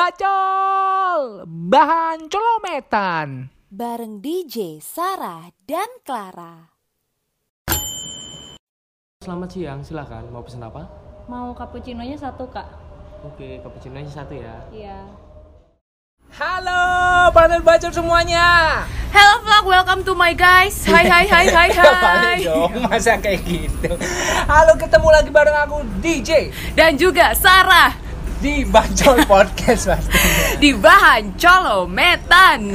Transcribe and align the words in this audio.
Bacol 0.00 1.44
Bahan 1.44 2.32
colometan 2.32 3.52
bareng 3.68 4.24
DJ 4.24 4.80
Sarah 4.80 5.52
dan 5.68 5.84
Clara. 6.00 6.72
Selamat 9.20 9.52
siang, 9.52 9.84
silakan. 9.84 10.32
Mau 10.32 10.40
pesan 10.40 10.64
apa? 10.64 10.88
Mau 11.28 11.52
cappuccino-nya 11.52 12.16
satu, 12.16 12.48
Kak. 12.48 12.64
Oke, 13.28 13.60
cappuccino 13.60 14.00
aja 14.00 14.24
satu 14.24 14.40
ya. 14.40 14.56
Iya. 14.72 15.04
Halo 16.32 17.28
panel 17.36 17.60
bacol 17.60 17.92
semuanya 17.92 18.80
Hello 19.12 19.44
vlog, 19.44 19.68
welcome 19.68 20.00
to 20.00 20.16
my 20.16 20.30
guys. 20.32 20.86
Hai 20.88 21.04
hai 21.04 21.26
hai 21.28 21.44
hai 21.50 21.68
Balik 21.76 22.00
hai. 22.24 22.38
dong, 22.46 22.72
masa 22.88 23.18
kayak 23.18 23.42
gitu 23.44 23.90
Halo 24.48 24.78
ketemu 24.78 25.08
lagi 25.10 25.28
bareng 25.28 25.58
aku 25.68 25.76
DJ 26.00 26.54
Dan 26.72 26.94
juga 26.96 27.34
Sarah 27.34 27.99
Di 28.40 28.64
Bacol 28.64 29.20
Podcast 29.28 29.84
pastinya 29.86 30.56
di 30.56 30.72
bahan 30.72 31.36
Colo 31.36 31.84
Metan. 31.84 32.72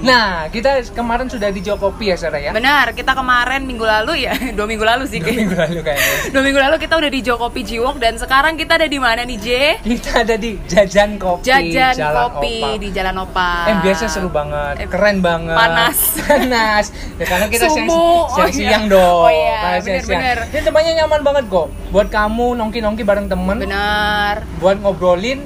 Nah, 0.00 0.46
kita 0.46 0.78
kemarin 0.88 1.26
sudah 1.26 1.50
di 1.50 1.58
Jokopi 1.58 2.08
ya 2.08 2.16
Sarah 2.16 2.38
ya 2.38 2.50
Benar, 2.50 2.90
kita 2.92 3.12
kemarin 3.12 3.62
minggu 3.62 3.82
lalu 3.82 4.24
ya, 4.24 4.34
dua 4.56 4.64
minggu 4.64 4.82
lalu 4.82 5.06
sih. 5.06 5.18
Minggu 5.18 5.54
kayaknya. 5.54 5.58
lalu 5.68 5.80
kayaknya 5.84 6.14
Dua 6.32 6.42
minggu 6.42 6.60
lalu 6.60 6.76
kita 6.78 6.94
udah 6.94 7.10
di 7.10 7.20
Jokopi 7.20 7.60
Jiwok 7.64 7.96
dan 7.98 8.14
sekarang 8.14 8.54
kita 8.54 8.74
ada 8.74 8.86
di 8.86 8.98
mana 8.98 9.22
nih 9.22 9.38
J? 9.38 9.48
Kita 9.82 10.22
ada 10.22 10.34
di 10.34 10.54
Jajan 10.64 11.18
Kopi 11.18 11.42
Jajan 11.44 11.94
Jalan 11.94 12.22
kopi 12.32 12.54
Opak. 12.58 12.74
di 12.78 12.88
Jalan 12.92 13.16
Opa. 13.18 13.50
Eh 13.66 13.76
biasa 13.80 14.04
seru 14.06 14.28
banget, 14.28 14.74
Eh, 14.78 14.88
keren 14.88 15.18
banget 15.18 15.54
panas. 15.54 15.98
Panas 16.20 16.84
Ya 17.14 17.24
karena 17.24 17.46
kita 17.48 17.66
siang, 17.66 17.86
siang, 17.86 17.90
Oh, 17.90 18.48
siang 18.48 18.84
iya. 18.84 18.92
dong 18.92 19.18
Oh, 19.20 19.30
iya, 19.30 19.78
bener-bener. 19.80 20.38
Ini 20.48 20.60
tempatnya 20.62 20.92
nyaman 20.96 21.20
banget 21.20 21.44
kok 21.48 21.66
Buat 21.88 22.08
kamu 22.08 22.54
nongki-nongki 22.54 23.02
bareng 23.02 23.26
temen 23.26 23.56
Benar, 23.58 24.46
Buat 24.58 24.78
ngobrolin 25.08 25.40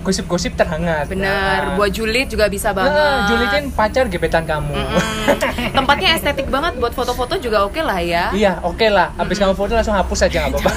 gosip-gosip 0.00 0.56
terhangat 0.56 1.04
Nah. 1.04 1.12
benar. 1.12 1.58
Buat 1.76 1.92
julid 1.92 2.24
juga 2.26 2.48
bisa 2.48 2.72
banget. 2.72 2.94
Nah, 2.94 3.28
julitin 3.28 3.68
pacar 3.68 4.08
gebetan 4.08 4.46
kamu 4.46 4.72
Mm-mm. 4.72 5.02
Tempatnya 5.76 6.16
estetik 6.16 6.48
banget 6.48 6.78
buat 6.78 6.94
foto-foto 6.94 7.36
juga 7.36 7.68
oke 7.68 7.82
lah 7.82 8.00
ya. 8.00 8.32
Iya 8.32 8.62
oke 8.62 8.86
lah 8.86 9.12
Habis 9.18 9.36
kamu 9.36 9.52
foto 9.52 9.74
langsung 9.74 9.92
hapus 9.92 10.24
aja 10.24 10.40
nggak 10.40 10.56
apa-apa 10.56 10.70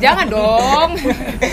Jangan 0.00 0.26
dong. 0.28 0.90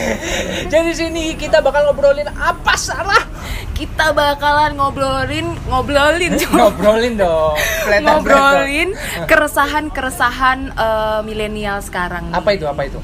Jadi 0.73 0.91
sini 0.91 1.37
kita 1.37 1.61
bakal 1.61 1.87
ngobrolin 1.87 2.27
apa 2.29 2.73
Sarah? 2.75 3.23
Kita 3.71 4.11
bakalan 4.11 4.75
ngobrolin 4.75 5.55
ngobrolin 5.65 6.35
Cok. 6.35 6.51
Ngobrolin 6.51 7.15
dong 7.15 7.55
ngobrolin 8.01 8.89
keresahan-keresahan 9.23 10.75
eh, 10.75 11.19
milenial 11.23 11.79
sekarang. 11.79 12.27
nih. 12.27 12.35
Apa 12.35 12.49
itu 12.51 12.67
apa 12.67 12.81
itu? 12.83 12.99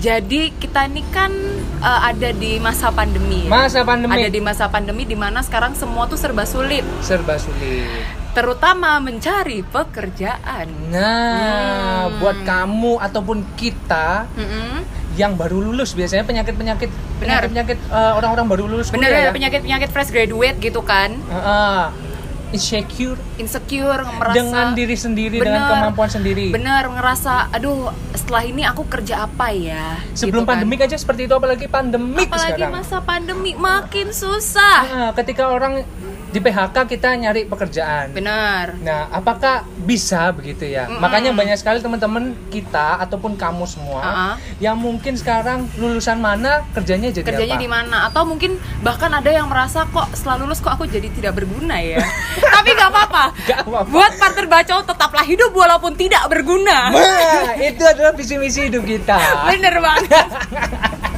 Jadi 0.00 0.48
kita 0.56 0.88
ini 0.88 1.04
kan 1.06 1.28
eh, 1.78 2.00
ada 2.02 2.32
di 2.32 2.56
masa 2.56 2.88
pandemi. 2.88 3.44
ya. 3.44 3.52
Masa 3.52 3.84
pandemi 3.84 4.16
Ada 4.16 4.28
di 4.28 4.40
masa 4.40 4.64
pandemi 4.66 5.04
di 5.04 5.12
mana 5.12 5.40
sekarang 5.40 5.76
semua 5.76 6.08
tuh 6.08 6.16
serba 6.16 6.42
sulit, 6.44 6.82
serba 7.00 7.36
sulit 7.36 7.84
terutama 8.30 8.94
mencari 8.96 9.60
pekerjaan. 9.60 10.70
Nah, 10.88 12.06
Hmm. 12.06 12.16
buat 12.16 12.38
kamu 12.40 13.02
ataupun 13.02 13.42
kita 13.54 14.30
Mm-mm. 14.32 14.86
yang 15.14 15.34
baru 15.34 15.58
lulus 15.60 15.92
biasanya 15.92 16.22
penyakit-penyakit 16.22 16.88
Benar. 17.18 17.44
penyakit-penyakit 17.44 17.78
eh, 17.90 18.12
orang-orang 18.14 18.46
baru 18.46 18.64
lulus 18.68 18.88
Bener 18.88 19.10
kuliah 19.10 19.26
ya 19.26 19.32
penyakit-penyakit 19.34 19.88
fresh 19.90 20.08
graduate 20.08 20.56
gitu 20.58 20.80
kan, 20.80 21.10
Heeh. 21.18 21.80
Insecure 22.50 23.18
insecure, 23.38 24.02
merasa 24.18 24.34
dengan 24.34 24.66
diri 24.74 24.96
sendiri 24.98 25.38
dengan 25.38 25.62
Bener. 25.64 25.70
kemampuan 25.70 26.10
sendiri. 26.10 26.46
bener 26.50 26.84
ngerasa, 26.90 27.54
aduh 27.54 27.94
setelah 28.12 28.42
ini 28.42 28.62
aku 28.66 28.84
kerja 28.84 29.24
apa 29.24 29.54
ya? 29.54 29.96
Sebelum 30.12 30.42
Gitu 30.42 30.46
kan. 30.46 30.50
pandemik 30.58 30.80
aja 30.82 30.96
seperti 30.98 31.30
itu 31.30 31.34
apalagi 31.34 31.66
pandemik 31.66 32.26
apalagi 32.26 32.58
sekarang. 32.58 32.72
masa 32.74 32.98
pandemi 33.00 33.52
makin 33.54 34.10
susah. 34.10 34.78
Nah, 34.84 35.10
ketika 35.14 35.46
orang 35.46 35.86
di 36.30 36.38
PHK 36.38 36.76
kita 36.86 37.10
nyari 37.18 37.42
pekerjaan. 37.50 38.14
Benar. 38.14 38.78
Nah, 38.78 39.10
apakah 39.10 39.66
bisa 39.82 40.30
begitu 40.30 40.62
ya? 40.62 40.86
Mm-mm. 40.86 41.02
Makanya 41.02 41.34
banyak 41.34 41.58
sekali 41.58 41.82
teman-teman 41.82 42.38
kita 42.54 43.02
ataupun 43.02 43.34
kamu 43.34 43.66
semua 43.66 43.98
Uh-uh. 44.00 44.34
yang 44.62 44.78
mungkin 44.78 45.18
sekarang 45.18 45.66
lulusan 45.74 46.22
mana 46.22 46.62
kerjanya 46.70 47.10
jadi 47.10 47.26
Kerjanya 47.26 47.58
apa? 47.58 47.64
di 47.66 47.70
mana? 47.70 47.96
Atau 48.06 48.22
mungkin 48.22 48.54
bahkan 48.86 49.10
ada 49.10 49.26
yang 49.26 49.50
merasa 49.50 49.90
kok 49.90 50.14
setelah 50.14 50.46
lulus 50.46 50.62
kok 50.62 50.70
aku 50.70 50.86
jadi 50.86 51.10
tidak 51.10 51.34
berguna 51.34 51.82
ya. 51.82 51.98
Tapi 52.54 52.68
nggak 52.78 52.90
apa-apa. 52.94 53.24
Apa-apa. 53.66 53.90
Buat 53.90 54.12
partner 54.22 54.46
bacot 54.46 54.84
tetaplah 54.86 55.24
hidup 55.26 55.50
walaupun 55.50 55.98
tidak 55.98 56.22
berguna. 56.30 56.94
Wah, 56.94 57.58
itu 57.58 57.82
adalah 57.82 58.14
visi 58.14 58.38
misi 58.38 58.70
hidup 58.70 58.86
kita. 58.86 59.18
Bener 59.50 59.74
banget. 59.82 60.26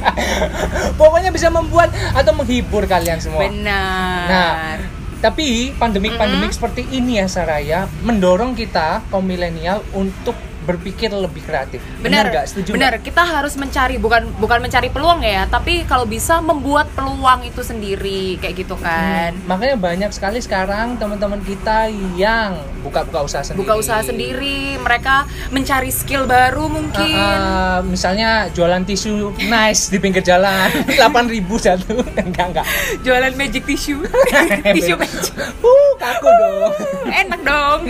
Pokoknya 0.99 1.31
bisa 1.31 1.47
membuat 1.47 1.93
atau 2.11 2.33
menghibur 2.35 2.83
kalian 2.83 3.19
semua. 3.21 3.47
Benar. 3.47 4.25
Nah, 4.27 4.75
tapi 5.23 5.71
pandemik-pandemik 5.79 6.51
seperti 6.51 6.83
ini 6.91 7.23
ya 7.23 7.31
Saraya 7.31 7.87
mendorong 8.03 8.59
kita 8.59 9.07
kaum 9.07 9.23
milenial 9.23 9.79
untuk 9.95 10.35
berpikir 10.63 11.11
lebih 11.11 11.43
kreatif. 11.43 11.79
benar 11.99 12.27
nggak? 12.27 12.45
Setuju 12.47 12.73
benar. 12.73 12.97
Kita 12.99 13.21
harus 13.21 13.53
mencari 13.55 13.95
bukan 13.97 14.31
bukan 14.39 14.59
mencari 14.59 14.87
peluang 14.87 15.21
ya 15.21 15.45
tapi 15.45 15.83
kalau 15.83 16.03
bisa 16.03 16.39
membuat 16.39 16.87
peluang 16.91 17.43
itu 17.43 17.61
sendiri 17.61 18.39
kayak 18.39 18.63
gitu 18.63 18.75
kan. 18.75 19.35
Hmm, 19.35 19.45
Makanya 19.45 19.75
banyak 19.75 20.11
sekali 20.11 20.39
sekarang 20.39 20.95
teman-teman 20.97 21.43
kita 21.43 21.87
yang 22.15 22.55
buka-buka 22.81 23.23
usaha 23.23 23.43
sendiri. 23.43 23.61
buka 23.63 23.73
usaha 23.77 24.01
sendiri 24.01 24.75
mereka 24.77 25.23
mencari 25.49 25.91
skill 25.91 26.23
baru 26.25 26.67
mungkin. 26.67 27.15
Ah, 27.15 27.31
ah, 27.33 27.77
misalnya 27.81 28.47
jualan 28.49 28.83
tisu 28.83 29.35
nice 29.45 29.87
di 29.87 29.99
pinggir 29.99 30.23
jalan. 30.23 30.71
8000 30.99 31.43
satu. 31.59 31.95
Enggak 32.23 32.47
enggak. 32.51 32.67
Jualan 33.01 33.33
magic 33.35 33.63
tissue 33.63 34.01
tisu 34.75 34.95
magic. 34.95 35.33
Uh 35.59 35.91
kaku 35.95 36.29
dong. 36.31 36.73
Enak 37.07 37.41
dong 37.43 37.81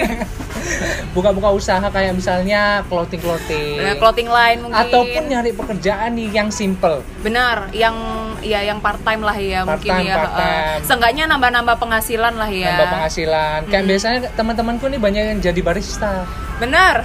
buka-buka 1.12 1.50
usaha 1.50 1.84
kayak 1.84 2.14
misalnya 2.14 2.82
clothing 2.86 3.20
clothing 3.20 3.78
Nah, 3.78 3.96
clothing 3.96 4.28
line 4.28 4.60
mungkin. 4.60 4.80
Ataupun 4.80 5.24
nyari 5.26 5.52
pekerjaan 5.52 6.14
nih 6.14 6.30
yang 6.32 6.50
simple. 6.50 7.04
Benar 7.20 7.70
yang 7.72 7.96
ya 8.40 8.60
yang 8.60 8.80
part 8.80 9.00
time 9.02 9.22
lah 9.22 9.34
ya 9.34 9.64
mungkin 9.64 9.88
Part-time, 9.88 10.06
ya 10.06 10.16
part-time. 10.18 10.52
eh, 10.52 10.76
seenggaknya 10.84 11.24
nambah-nambah 11.28 11.76
penghasilan 11.78 12.34
lah 12.34 12.50
ya. 12.50 12.70
Nambah 12.74 12.90
penghasilan. 12.92 13.60
Kayak 13.68 13.86
biasanya 13.86 14.20
teman-temanku 14.34 14.86
nih 14.88 15.00
banyak 15.00 15.24
yang 15.30 15.40
jadi 15.40 15.62
barista. 15.62 16.28
Benar. 16.58 17.04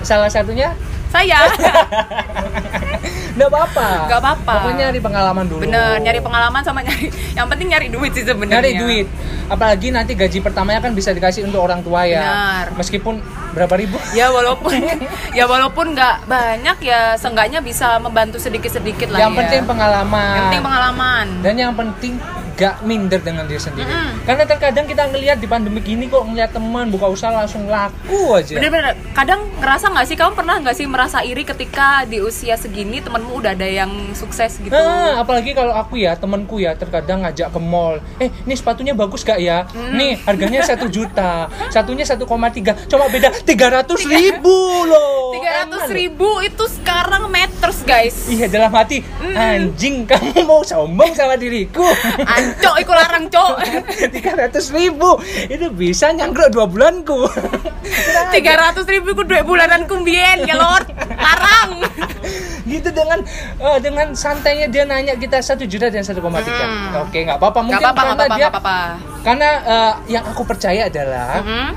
Salah 0.00 0.28
satunya? 0.28 0.72
Saya 1.08 1.40
nggak 3.38 3.50
apa-apa. 3.54 3.88
Nggak 4.10 4.20
apa-apa. 4.20 4.52
pokoknya 4.58 4.84
nyari 4.90 5.00
pengalaman 5.00 5.44
dulu. 5.46 5.62
Bener 5.62 5.94
nyari 6.02 6.20
pengalaman 6.20 6.62
sama 6.66 6.80
nyari 6.82 7.06
yang 7.38 7.46
penting 7.46 7.68
nyari 7.70 7.86
duit 7.88 8.10
sih 8.12 8.24
sebenarnya. 8.26 8.58
Nyari 8.58 8.72
duit. 8.82 9.06
Apalagi 9.48 9.88
nanti 9.94 10.12
gaji 10.18 10.38
pertamanya 10.42 10.82
kan 10.82 10.92
bisa 10.92 11.14
dikasih 11.14 11.46
untuk 11.46 11.62
orang 11.62 11.80
tua 11.80 12.04
ya. 12.04 12.20
Benar. 12.20 12.64
meskipun 12.74 13.22
berapa 13.54 13.74
ribu? 13.78 13.96
Ya 14.12 14.28
walaupun 14.34 14.74
ya 15.38 15.44
walaupun 15.46 15.94
nggak 15.94 16.26
banyak 16.26 16.76
ya 16.82 17.14
seenggaknya 17.14 17.62
bisa 17.62 17.96
membantu 18.02 18.42
sedikit 18.42 18.74
sedikit 18.74 19.08
lah 19.14 19.22
yang 19.22 19.32
ya. 19.32 19.38
penting 19.46 19.62
pengalaman. 19.64 20.34
Yang 20.34 20.44
penting 20.50 20.64
pengalaman. 20.66 21.26
Dan 21.40 21.54
yang 21.54 21.72
penting 21.78 22.14
gak 22.58 22.82
minder 22.82 23.22
dengan 23.22 23.46
diri 23.46 23.56
sendiri. 23.56 23.86
Mm-mm. 23.86 24.26
karena 24.26 24.44
terkadang 24.44 24.84
kita 24.84 25.06
ngelihat 25.06 25.38
di 25.38 25.46
pandemi 25.46 25.78
gini 25.78 26.04
kok 26.04 26.20
ngelihat 26.20 26.50
teman 26.50 26.90
buka 26.90 27.06
usaha 27.06 27.30
langsung 27.30 27.64
laku 27.64 28.34
aja. 28.34 28.58
Bener-bener 28.58 28.92
kadang 29.14 29.46
ngerasa 29.56 29.88
nggak 29.88 30.04
sih? 30.04 30.16
Kamu 30.18 30.34
pernah 30.34 30.58
nggak 30.58 30.74
sih 30.74 30.84
merasa 30.84 31.22
iri 31.22 31.46
ketika 31.46 32.02
di 32.02 32.18
usia 32.18 32.58
segini 32.58 32.98
temenmu 32.98 33.38
udah 33.38 33.54
ada 33.54 33.64
yang 33.64 33.88
sukses 34.12 34.58
gitu? 34.58 34.74
Ah, 34.74 35.22
apalagi 35.22 35.54
kalau 35.54 35.70
aku 35.70 35.96
ya 35.96 36.12
temanku 36.12 36.58
ya 36.58 36.74
terkadang 36.74 37.22
ngajak 37.22 37.48
ke 37.48 37.60
mall. 37.62 38.02
Eh 38.18 38.28
ini 38.42 38.52
sepatunya 38.52 38.92
bagus 38.92 39.22
gak 39.22 39.38
ya? 39.38 39.62
Nih 39.94 40.18
harganya 40.26 40.60
satu 40.60 40.90
juta. 40.90 41.46
Satunya 41.70 42.02
1,3 42.02 42.26
cuma 42.90 43.06
beda 43.06 43.30
300 43.30 43.86
ribu 44.04 44.56
loh. 44.84 45.30
tiga 45.30 45.50
ratus 45.62 45.78
Eman 45.78 45.88
loh. 45.88 45.94
ribu 45.94 46.28
itu 46.42 46.64
sekarang 46.66 47.22
meters 47.30 47.78
guys. 47.86 48.26
Iya 48.26 48.50
dalam 48.50 48.74
hati 48.74 49.06
anjing 49.22 50.02
kamu 50.04 50.42
mau 50.42 50.60
sombong 50.60 51.14
sama 51.14 51.38
diriku 51.38 51.86
ancok 52.48 52.74
iku 52.78 52.92
larang 52.92 53.24
cok. 53.26 53.54
Tiga 54.10 54.32
ratus 54.34 54.70
ribu. 54.70 55.20
Itu 55.44 55.68
bisa 55.70 56.08
nyangkruk 56.10 56.48
dua 56.48 56.64
bulanku. 56.64 57.28
Tiga 58.34 58.52
ratus 58.54 58.84
ribu 58.84 59.12
ku 59.12 59.22
dua 59.22 59.40
bulanan 59.42 59.84
kumbien 59.84 60.42
ya 60.42 60.54
lord 60.54 60.88
larang. 61.10 61.84
Gitu 62.64 62.88
dengan 62.90 63.24
eh, 63.56 63.78
dengan 63.80 64.12
santainya 64.12 64.68
dia 64.68 64.84
nanya 64.84 65.14
kita 65.14 65.40
satu 65.40 65.64
juta 65.64 65.88
dan 65.88 66.00
1,3 66.00 66.20
Hmm. 66.20 67.00
oke 67.02 67.16
nggak 67.18 67.38
apa-apa. 67.38 67.58
Mungkin 67.60 67.80
nggak 67.80 67.84
apa-apa 67.86 68.02
karena 68.02 68.12
nggak 68.12 68.18
apa-apa 68.18 68.36
dia 68.36 68.44
nggak 68.44 68.52
apa-apa. 68.54 68.78
karena 69.18 69.48
eh, 69.64 69.92
yang 70.08 70.24
aku 70.26 70.42
percaya 70.42 70.82
adalah 70.86 71.40
Hmm, 71.40 71.70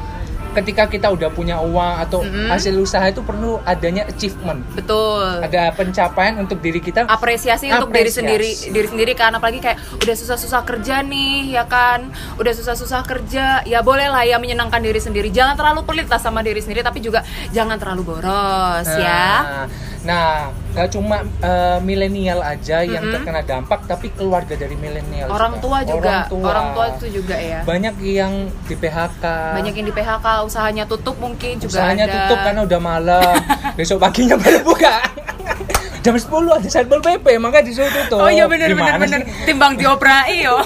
ketika 0.51 0.87
kita 0.91 1.07
udah 1.11 1.31
punya 1.31 1.59
uang 1.59 1.93
atau 2.03 2.19
Mm-mm. 2.23 2.51
hasil 2.51 2.75
usaha 2.75 3.03
itu 3.07 3.23
perlu 3.23 3.59
adanya 3.63 4.07
achievement. 4.07 4.61
Betul. 4.75 5.43
Ada 5.43 5.71
pencapaian 5.75 6.35
untuk 6.39 6.59
diri 6.59 6.83
kita. 6.83 7.07
Apresiasi 7.07 7.71
untuk 7.71 7.91
diri 7.91 8.11
Apresiasi. 8.11 8.19
sendiri 8.19 8.49
diri 8.71 8.87
sendiri 8.87 9.13
kan 9.15 9.31
apalagi 9.35 9.63
kayak 9.63 9.79
udah 9.99 10.15
susah-susah 10.15 10.61
kerja 10.67 11.01
nih 11.03 11.55
ya 11.55 11.63
kan? 11.67 12.11
Udah 12.35 12.51
susah-susah 12.51 13.01
kerja 13.07 13.63
ya 13.63 13.79
boleh 13.81 14.11
lah 14.11 14.27
ya 14.27 14.37
menyenangkan 14.37 14.83
diri 14.83 14.99
sendiri. 14.99 15.31
Jangan 15.31 15.55
terlalu 15.55 15.87
pelit 15.87 16.07
lah 16.11 16.19
sama 16.19 16.43
diri 16.43 16.59
sendiri 16.59 16.83
tapi 16.83 16.99
juga 16.99 17.23
jangan 17.55 17.79
terlalu 17.79 18.01
boros 18.15 18.87
ya 18.99 19.67
Nah, 20.01 20.49
gak 20.71 20.89
cuma 20.89 21.21
eh, 21.21 21.77
milenial 21.79 22.41
aja 22.41 22.81
yang 22.81 23.05
Mm-mm. 23.05 23.13
terkena 23.15 23.41
dampak, 23.41 23.85
tapi 23.85 24.09
keluarga 24.09 24.57
dari 24.57 24.73
milenial. 24.73 25.29
Orang 25.29 25.61
tua 25.61 25.85
juga, 25.85 26.25
Orang 26.25 26.29
tua. 26.29 26.45
orang 26.47 26.67
tua 26.73 26.85
itu 26.97 27.21
juga 27.21 27.37
ya. 27.37 27.61
Banyak 27.61 27.95
yang 28.01 28.33
di 28.65 28.73
PHK. 28.73 29.23
Banyak 29.61 29.73
yang 29.77 29.87
di 29.87 29.93
PHK, 29.93 30.25
usahanya 30.41 30.83
tutup 30.85 31.21
mungkin 31.21 31.61
juga 31.61 31.69
Usahanya 31.77 32.05
ada. 32.05 32.13
tutup 32.17 32.37
karena 32.41 32.61
udah 32.65 32.79
malam. 32.81 33.33
Besok 33.77 34.01
paginya 34.01 34.35
baru 34.35 34.59
buka. 34.65 34.95
Jam 36.03 36.17
10 36.17 36.25
ada 36.49 36.65
Satpol 36.65 36.97
PP, 36.97 37.37
makanya 37.37 37.65
disuruh 37.69 37.93
tutup. 37.93 38.25
Oh 38.25 38.29
iya 38.29 38.49
Gimana 38.49 38.97
bener. 38.97 39.21
sih? 39.21 39.45
Timbang 39.45 39.77
dioprai 39.77 40.41
yo. 40.41 40.57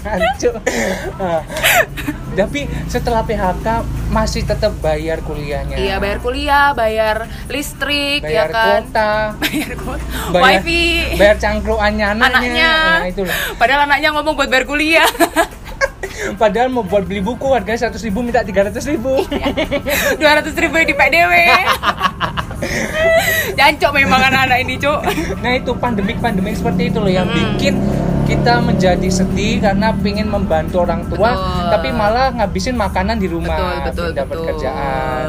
Hancur. 0.00 0.54
Nah, 1.14 1.40
tapi 2.32 2.60
setelah 2.86 3.20
PHK 3.20 3.66
masih 4.08 4.42
tetap 4.42 4.72
bayar 4.78 5.20
kuliahnya. 5.20 5.76
iya 5.76 5.96
bayar 5.96 6.18
kuliah, 6.18 6.72
bayar 6.72 7.16
listrik 7.46 8.20
bayar 8.20 8.32
ya 8.32 8.44
kan. 8.48 8.64
kuota, 8.82 9.12
Bayar 9.38 9.72
kuota. 9.76 10.04
bayar, 10.30 10.44
Wifi. 10.58 10.84
bayar 11.14 11.36
cangkruannya 11.36 12.06
anaknya. 12.10 12.70
Anaknya. 13.02 13.22
Nah. 13.22 13.36
Padahal 13.54 13.80
anaknya 13.84 14.08
ngomong 14.10 14.34
buat 14.34 14.48
bayar 14.48 14.64
kuliah. 14.64 15.06
Padahal 16.36 16.68
mau 16.68 16.82
buat 16.82 17.02
beli 17.02 17.20
buku 17.20 17.48
harganya 17.50 17.88
100 17.88 17.96
ribu 18.02 18.20
minta 18.20 18.40
300 18.40 18.76
ribu. 18.86 19.24
Dua 20.16 20.30
ratus 20.34 20.52
ribu 20.54 20.76
di 20.78 20.92
PDW. 20.92 21.32
Jancok 23.50 23.92
memang 23.94 24.20
anak-anak 24.22 24.58
ini, 24.60 24.76
Cuk. 24.76 25.00
Nah 25.40 25.52
itu 25.54 25.72
pandemik-pandemik 25.74 26.54
seperti 26.54 26.88
itu 26.88 26.98
loh 26.98 27.08
yang 27.08 27.24
Mm. 27.24 27.36
bikin 27.36 27.74
kita 28.30 28.62
menjadi 28.62 29.08
sedih 29.10 29.58
karena 29.58 29.90
pengen 29.90 30.30
membantu 30.30 30.86
orang 30.86 31.02
tua, 31.10 31.34
Betul. 31.34 31.66
tapi 31.74 31.88
malah 31.90 32.30
ngabisin 32.30 32.78
makanan 32.78 33.18
di 33.18 33.26
rumah, 33.26 33.90
Betul, 33.90 34.14
dapat 34.14 34.36
betul. 34.38 34.46
kerjaan. 34.54 35.26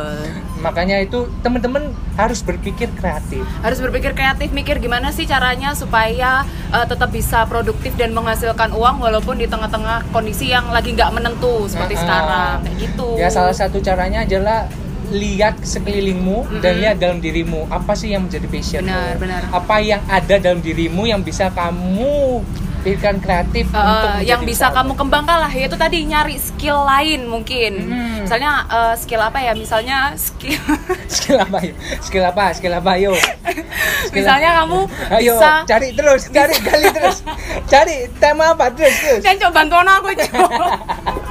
Makanya 0.61 1.01
itu 1.01 1.25
teman-teman 1.41 1.89
harus 2.13 2.45
berpikir 2.45 2.85
kreatif. 2.93 3.41
harus 3.65 3.81
berpikir 3.81 4.13
kreatif 4.13 4.53
mikir 4.53 4.77
gimana 4.77 5.09
sih 5.09 5.25
caranya 5.25 5.73
supaya 5.73 6.45
uh, 6.69 6.85
tetap 6.85 7.09
bisa 7.09 7.49
produktif 7.49 7.97
dan 7.97 8.13
menghasilkan 8.13 8.69
uang 8.69 9.01
walaupun 9.01 9.41
di 9.41 9.49
tengah-tengah 9.49 10.05
kondisi 10.13 10.53
yang 10.53 10.69
lagi 10.69 10.93
nggak 10.93 11.09
menentu 11.09 11.65
seperti 11.65 11.97
Ah, 11.97 12.01
sekarang 12.05 12.55
kayak 12.61 12.77
gitu 12.77 13.07
Ya 13.17 13.33
salah 13.33 13.55
satu 13.57 13.81
caranya 13.81 14.21
adalah 14.21 14.69
lihat 15.09 15.65
sekelilingmu 15.65 16.61
dan 16.61 16.77
Mm-mm. 16.77 16.81
lihat 16.85 16.95
dalam 17.01 17.17
dirimu 17.17 17.65
apa 17.67 17.97
sih 17.97 18.13
yang 18.13 18.29
menjadi 18.29 18.45
passion 18.45 18.83
Benar, 18.85 19.17
benar. 19.17 19.41
apa 19.49 19.75
yang 19.81 20.01
ada 20.05 20.35
dalam 20.37 20.61
dirimu 20.61 21.03
yang 21.03 21.19
bisa 21.19 21.49
kamu 21.49 22.45
pikirkan 22.81 23.17
kreatif 23.21 23.65
Uh, 23.71 23.77
untuk 23.77 24.09
yang 24.27 24.41
menjadi 24.43 24.51
bisa 24.51 24.67
kamu 24.73 24.93
kembangkan 24.97 25.37
lah 25.47 25.51
yaitu 25.53 25.77
tadi 25.79 26.03
nyari 26.03 26.35
skill 26.35 26.81
lain 26.83 27.29
mungkin. 27.29 27.71
Hmm. 27.87 28.19
misalnya 28.27 28.65
uh, 28.67 28.93
skill 28.97 29.21
apa 29.21 29.39
ya? 29.39 29.53
Misalnya 29.55 30.11
skill 30.19 30.59
skill 31.13 31.37
apa 31.39 31.57
yuk 31.63 31.77
skill 32.03 32.25
apa? 32.25 32.51
Skill 32.51 32.73
apa? 32.75 32.91
Yuk 32.99 33.15
Skill 34.09 34.25
misalnya 34.25 34.49
kamu 34.63 34.79
Ayo, 35.13 35.33
bisa 35.37 35.51
cari 35.69 35.89
terus, 35.95 36.21
cari 36.27 36.55
gali 36.59 36.87
terus. 36.91 37.17
Cari 37.71 38.03
tema 38.19 38.51
apa 38.51 38.67
terus, 38.75 38.91
terus. 38.99 39.23
dan 39.23 39.39
coba 39.39 39.63
bantuan 39.63 39.87
aku 39.87 40.11
coba 40.11 40.75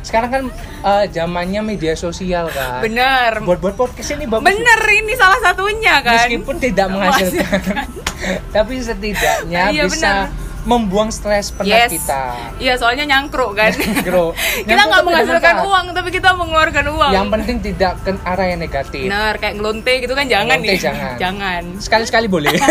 Sekarang 0.00 0.30
kan 0.30 0.44
eh, 0.82 1.04
zamannya 1.08 1.60
media 1.64 1.94
sosial 1.94 2.46
kan. 2.48 2.78
bener 2.80 3.40
Buat-buat 3.40 3.74
podcast 3.74 4.14
ini 4.14 4.24
bagus. 4.24 4.44
bener 4.44 4.80
ini 4.88 5.12
salah 5.14 5.40
satunya 5.40 5.98
kan 6.00 6.14
Meskipun 6.22 6.56
tidak 6.56 6.86
menghasilkan, 6.88 7.86
tapi 8.54 8.74
setidaknya 8.78 9.62
Iya, 9.68 9.84
bisa 9.84 10.10
bener. 10.28 10.50
membuang 10.62 11.10
stres 11.10 11.50
penat 11.50 11.66
yes 11.66 11.90
kita. 11.92 12.22
iya 12.56 12.78
soalnya 12.78 13.02
nyangkruk 13.04 13.50
kan 13.52 13.74
Bro, 14.00 14.30
kita 14.68 14.78
nggak 14.80 15.02
menghasilkan 15.02 15.42
bermanfaat. 15.58 15.66
uang 15.66 15.86
tapi 15.90 16.08
kita 16.12 16.28
mengeluarkan 16.32 16.84
uang 16.88 17.10
Yang 17.10 17.28
penting 17.32 17.56
tidak 17.64 17.92
ke 17.98 18.10
arah 18.22 18.46
yang 18.46 18.60
negatif. 18.60 19.02
benar 19.02 19.34
kayak 19.36 19.54
ngelonte 19.56 19.92
gitu 19.98 20.14
kan 20.14 20.22
jangan 20.24 20.46
Ngelonte 20.56 20.68
nih 20.68 20.78
jangan. 20.78 21.14
jangan 21.18 21.62
Sekali-sekali 21.78 22.26
boleh. 22.28 22.54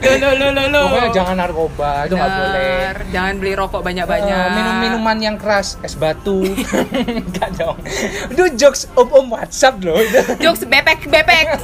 lo 0.00 0.12
lo 0.14 0.30
lo 0.34 0.48
lo 0.50 0.62
lo 0.68 0.80
Pokoknya 0.84 1.10
jangan 1.12 1.36
narkoba, 1.38 1.90
itu 2.04 2.14
nggak 2.14 2.32
boleh. 2.32 2.78
Jangan 3.10 3.34
beli 3.38 3.52
rokok 3.54 3.80
banyak 3.80 4.04
banyak 4.04 4.32
Eh, 4.36 4.52
minum-minuman 4.52 5.16
yang 5.18 5.36
keras, 5.36 5.78
es 5.80 5.94
batu. 5.94 6.44
Enggak 7.24 7.50
dong. 7.56 7.76
Itu 8.28 8.44
jokes 8.54 8.86
om-om 8.92 9.30
WhatsApp 9.30 9.80
loh 9.80 9.98
jokes 10.38 10.62
bepek 10.64 11.06
bepek 11.06 11.46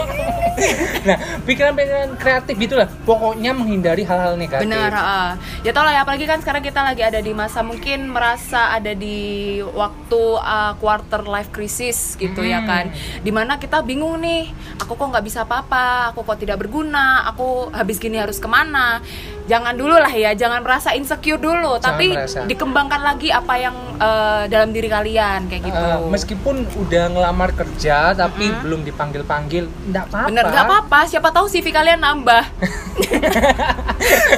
Nah, 1.00 1.17
pikiran-pikiran 1.44 2.17
kreatif 2.17 2.52
gitulah. 2.55 2.85
Pokoknya 3.02 3.52
menghindari 3.52 4.05
hal-hal 4.05 4.37
negatif. 4.37 4.69
benar 4.69 4.93
ah. 4.93 5.31
ya 5.61 5.73
tau 5.73 5.85
lah 5.85 5.93
ya 5.93 6.05
apalagi 6.05 6.25
kan 6.25 6.37
sekarang 6.38 6.61
kita 6.61 6.81
lagi 6.81 7.00
ada 7.00 7.19
di 7.19 7.32
masa 7.32 7.61
mungkin 7.61 8.08
merasa 8.08 8.69
ada 8.70 8.93
di 8.93 9.19
waktu 9.62 10.23
uh, 10.37 10.73
quarter 10.76 11.25
life 11.25 11.49
crisis 11.50 12.17
gitu 12.17 12.43
ya 12.43 12.61
Hmm. 12.61 12.67
kan 12.67 12.85
di 13.20 13.31
mana 13.31 13.56
kita 13.56 13.81
bingung 13.81 14.19
nih 14.19 14.52
aku 14.76 14.93
kok 14.93 15.06
nggak 15.06 15.25
bisa 15.25 15.44
apa-apa 15.44 16.12
aku 16.12 16.20
kok 16.23 16.37
tidak 16.37 16.58
berguna 16.58 17.25
aku 17.25 17.70
habis 17.70 17.97
gini 18.00 18.17
harus 18.17 18.37
ke 18.37 18.47
mana 18.47 19.00
jangan 19.43 19.75
dulu 19.75 19.93
lah 19.93 20.08
ya 20.08 20.31
jangan 20.32 20.61
merasa 20.61 20.93
insecure 20.93 21.37
dulu 21.37 21.75
Jangan 21.75 21.82
tapi 21.82 22.06
merasa. 22.08 22.38
dikembangkan 22.47 23.00
lagi 23.02 23.29
apa 23.31 23.55
yang 23.56 23.75
uh, 23.97 24.43
dalam 24.47 24.70
diri 24.70 24.87
kalian 24.87 25.47
kayak 25.47 25.62
gitu 25.64 25.76
Eh, 25.76 25.99
meskipun 26.06 26.55
udah 26.70 27.02
ngelamar 27.08 27.49
kerja 27.52 28.12
tapi 28.12 28.49
belum 28.56 28.82
dipanggil-panggil, 28.82 29.64
enggak 29.85 30.05
apa-apa. 30.06 30.26
bener 30.29 30.43
nggak 30.47 30.64
apa-apa 30.64 30.99
siapa 31.05 31.29
tahu 31.31 31.44
CV 31.47 31.67
kalian 31.69 31.99
nambah 31.99 32.43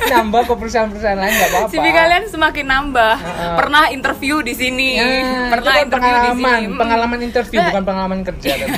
Nambah 0.09 0.41
ke 0.44 0.53
perusahaan-perusahaan 0.55 1.14
lain 1.14 1.31
enggak 1.31 1.50
apa-apa. 1.50 1.69
CV 1.69 1.85
kalian 1.88 2.23
semakin 2.26 2.64
nambah 2.67 3.14
Heeh. 3.19 3.55
pernah 3.55 3.82
interview 3.88 4.35
di 4.41 4.55
sini 4.55 4.88
Ya, 4.94 5.05
pernah 5.49 5.73
kan 5.75 5.82
interview 5.85 6.17
di 6.17 6.31
sini 6.35 6.53
pengalaman 6.73 7.19
interview 7.20 7.55
Nah. 7.55 7.69
bukan 7.69 7.82
pengalaman 7.85 8.19
kerja 8.25 8.50
kan. 8.56 8.69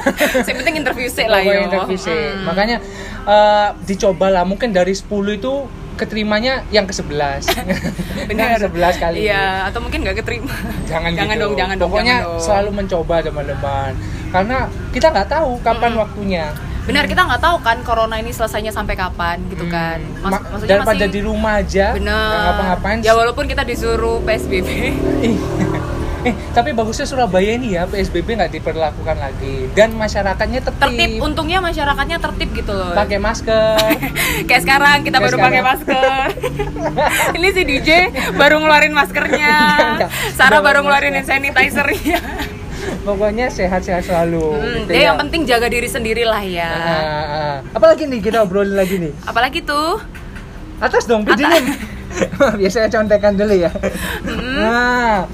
penting 0.54 0.74
interview 0.76 1.06
sih 1.06 1.24
lah 1.24 1.38
yo 1.38 1.62
interview 1.62 1.98
sih. 1.98 2.14
Hmm. 2.14 2.46
Makanya 2.46 2.76
eh, 3.24 3.68
dicoba 3.84 4.13
lah 4.20 4.42
mungkin 4.42 4.70
dari 4.70 4.92
10 4.92 5.06
itu 5.34 5.52
keterimanya 5.94 6.66
yang 6.68 6.84
ke-11. 6.84 7.54
benar 8.28 8.58
yang 8.58 8.66
11 8.66 8.74
kali. 8.98 9.16
iya 9.22 9.62
atau 9.64 9.78
mungkin 9.78 10.02
nggak 10.02 10.16
keterima 10.18 10.50
Jangan, 10.84 11.10
jangan 11.12 11.34
gitu. 11.34 11.42
dong 11.44 11.54
jangan 11.54 11.76
dong 11.76 11.88
Pokoknya 11.88 12.16
dong. 12.20 12.38
selalu 12.38 12.70
mencoba 12.74 13.16
teman-teman. 13.20 13.92
Karena 14.28 14.58
kita 14.90 15.06
nggak 15.08 15.28
tahu 15.28 15.50
kapan 15.60 15.92
waktunya. 15.94 16.46
benar 16.84 17.08
kita 17.08 17.24
nggak 17.24 17.40
tahu 17.40 17.56
kan 17.60 17.80
corona 17.80 18.20
ini 18.20 18.28
selesainya 18.28 18.68
sampai 18.68 18.92
kapan 18.92 19.40
gitu 19.48 19.64
kan 19.66 20.04
Mas- 20.20 20.36
Ma- 20.36 20.44
maksudnya 20.52 20.72
daripada 20.76 21.00
masih 21.00 21.16
di 21.16 21.20
rumah 21.24 21.52
aja 21.56 21.86
benar 21.96 22.28
ngapa-ngapain 22.44 22.98
ya 23.00 23.16
walaupun 23.16 23.48
kita 23.48 23.64
disuruh 23.64 24.20
psbb 24.20 24.68
eh 26.24 26.34
tapi 26.56 26.72
bagusnya 26.72 27.04
Surabaya 27.04 27.54
ini 27.54 27.76
ya 27.76 27.84
PSBB 27.84 28.40
nggak 28.40 28.52
diperlakukan 28.56 29.16
lagi. 29.20 29.68
Dan 29.76 29.92
masyarakatnya 29.94 30.64
tertib, 30.64 30.80
tertib 30.88 31.10
untungnya 31.20 31.60
masyarakatnya 31.60 32.18
tertib 32.18 32.48
gitu 32.56 32.72
loh. 32.72 32.96
Pakai 32.96 33.20
masker. 33.20 33.76
Kayak 34.48 34.62
sekarang 34.64 34.96
kita 35.04 35.20
Kayak 35.20 35.26
baru 35.28 35.36
pakai 35.38 35.62
masker. 35.62 36.26
Ini 37.36 37.48
si 37.52 37.62
DJ 37.68 37.90
baru 38.34 38.56
ngeluarin 38.58 38.94
maskernya. 38.96 39.54
Enggak, 40.00 40.10
Sarah 40.32 40.64
baru 40.64 40.80
ngeluarin 40.80 41.12
masker. 41.20 41.36
sanitizernya. 41.36 42.18
Pokoknya 43.04 43.48
sehat-sehat 43.48 44.04
selalu 44.04 44.44
Hmm, 44.60 44.76
gitu 44.84 44.90
ya 44.92 44.96
ya. 44.96 45.04
yang 45.12 45.16
penting 45.20 45.44
jaga 45.44 45.68
diri 45.68 45.88
sendiri 45.88 46.24
lah 46.24 46.40
ya. 46.40 46.68
Ah, 46.68 46.84
ah, 46.84 47.24
ah. 47.24 47.54
apalagi 47.76 48.08
nih 48.08 48.20
kita 48.20 48.44
obrolin 48.44 48.76
lagi 48.76 48.96
nih. 48.96 49.12
Apalagi 49.24 49.60
tuh? 49.60 50.00
Atas 50.80 51.04
dong 51.04 51.24
videonya 51.24 51.76
biasanya 52.60 52.88
contekan 52.90 53.34
dulu 53.34 53.54
ya. 53.56 53.70
Nah 54.24 55.26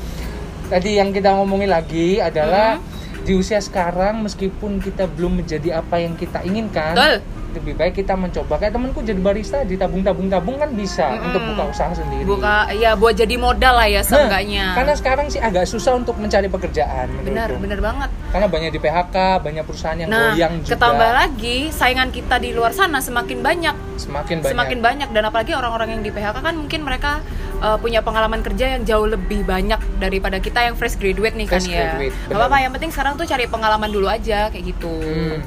tadi 0.70 0.96
yang 0.96 1.10
kita 1.10 1.34
ngomongin 1.34 1.68
lagi 1.68 2.18
adalah 2.18 2.78
di 3.20 3.34
usia 3.34 3.60
sekarang 3.60 4.22
meskipun 4.22 4.78
kita 4.78 5.04
belum 5.06 5.36
menjadi 5.36 5.76
apa 5.76 5.98
yang 5.98 6.14
kita 6.14 6.40
inginkan 6.40 6.96
Betul. 6.96 7.14
lebih 7.52 7.74
baik 7.74 7.94
kita 7.96 8.14
mencoba 8.14 8.56
kayak 8.56 8.72
temanku 8.72 9.02
jadi 9.02 9.18
barista 9.18 9.60
di 9.60 9.74
tabung-tabung-tabung 9.74 10.56
kan 10.56 10.70
bisa 10.72 11.04
Mm-mm. 11.10 11.26
untuk 11.28 11.42
buka 11.44 11.62
usaha 11.68 11.92
sendiri 11.92 12.24
buka 12.24 12.70
ya 12.72 12.94
buat 12.94 13.12
jadi 13.12 13.34
modal 13.36 13.74
lah 13.74 13.84
ya 13.86 14.00
Nah, 14.00 14.06
seenggaknya. 14.06 14.64
karena 14.72 14.94
sekarang 14.94 15.26
sih 15.28 15.36
agak 15.38 15.66
susah 15.66 15.92
untuk 15.94 16.16
mencari 16.16 16.46
pekerjaan 16.46 17.10
benar 17.20 17.50
benar 17.52 17.78
banget. 17.78 18.08
karena 18.30 18.46
banyak 18.46 18.70
di 18.70 18.80
PHK 18.80 19.16
banyak 19.42 19.64
perusahaan 19.66 19.98
yang 19.98 20.08
Nah, 20.08 20.22
goyang 20.30 20.52
juga 20.62 20.70
ketambah 20.72 21.10
lagi 21.12 21.56
saingan 21.70 22.08
kita 22.08 22.34
di 22.38 22.50
luar 22.50 22.70
sana 22.70 22.98
semakin 22.98 23.38
banyak, 23.40 23.74
semakin 23.98 24.36
banyak 24.38 24.48
semakin 24.48 24.78
banyak 24.80 25.08
dan 25.10 25.22
apalagi 25.26 25.52
orang-orang 25.52 25.88
yang 25.92 26.02
di 26.02 26.10
PHK 26.10 26.38
kan 26.40 26.54
mungkin 26.54 26.80
mereka 26.80 27.20
uh, 27.60 27.76
punya 27.76 28.00
pengalaman 28.00 28.40
kerja 28.40 28.74
yang 28.74 28.82
jauh 28.82 29.06
lebih 29.06 29.44
banyak 29.44 29.78
daripada 29.96 30.36
kita 30.36 30.60
yang 30.62 30.74
fresh 30.74 30.96
graduate 30.96 31.32
nih 31.32 31.46
Fresh 31.46 31.64
kan 31.64 31.72
ya. 31.72 31.80
graduate, 31.94 32.12
Gak 32.12 32.26
benar. 32.26 32.38
apa-apa 32.40 32.56
yang 32.58 32.72
penting 32.72 32.90
sekarang 32.90 33.14
tuh 33.14 33.24
cari 33.24 33.44
pengalaman 33.46 33.88
dulu 33.88 34.06
aja 34.06 34.48
kayak 34.48 34.64
gitu. 34.66 34.90
Hmm. 34.90 35.38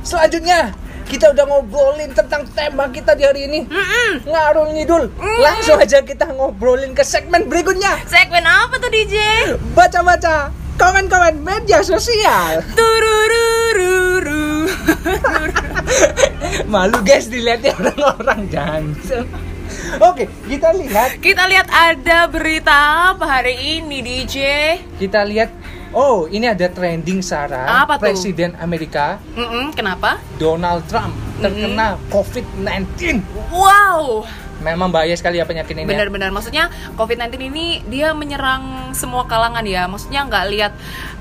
Selanjutnya 0.00 0.70
kita 1.06 1.30
udah 1.30 1.44
ngobrolin 1.46 2.10
tentang 2.10 2.42
tema 2.50 2.90
kita 2.90 3.14
di 3.14 3.22
hari 3.22 3.46
ini 3.46 3.62
ngarul 4.26 4.74
ngidul 4.74 5.06
langsung 5.38 5.78
aja 5.78 6.02
kita 6.02 6.26
ngobrolin 6.26 6.98
ke 6.98 7.06
segmen 7.06 7.46
berikutnya 7.46 7.94
Segmen 8.06 8.42
apa 8.42 8.74
tuh 8.76 8.90
DJ? 8.90 9.14
baca-baca 9.70 10.50
komen-komen 10.74 11.38
media 11.38 11.78
sosial 11.80 12.58
Tururururu. 12.74 14.66
malu 16.74 16.98
guys 17.02 17.30
dilihatnya 17.30 17.70
orang-orang 17.78 18.40
jangan 18.50 18.82
oke 20.00 20.24
kita 20.44 20.70
lihat 20.72 21.08
Kita 21.18 21.44
lihat 21.46 21.68
ada 21.68 22.26
berita 22.26 22.76
apa 23.10 23.24
hari 23.24 23.54
ini 23.78 24.00
DJ? 24.00 24.36
kita 24.96 25.22
lihat 25.22 25.50
Oh, 25.96 26.28
ini 26.28 26.44
ada 26.44 26.68
trending 26.68 27.24
Sarah. 27.24 27.86
Apa 27.86 27.96
tuh? 27.96 28.04
Presiden 28.04 28.52
Amerika 28.60 29.16
Mm-mm, 29.32 29.72
kenapa? 29.72 30.20
Donald 30.36 30.84
Trump 30.92 31.14
terkena 31.40 31.96
COVID-19. 32.12 33.24
Wow, 33.48 34.28
Memang 34.58 34.88
bahaya 34.88 35.12
sekali 35.12 35.36
ya 35.36 35.44
penyakit 35.44 35.72
ini. 35.72 35.82
ya. 35.82 35.88
benar-benar. 35.88 36.30
Maksudnya 36.30 36.68
COVID-19 36.94 37.28
ini 37.44 37.66
dia 37.86 38.12
menyerang 38.12 38.62
semua 38.92 39.24
kalangan 39.24 39.62
ya. 39.62 39.84
Maksudnya 39.84 40.24
nggak 40.24 40.44
lihat 40.48 40.72